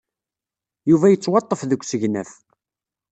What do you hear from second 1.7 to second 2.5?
usegnaf.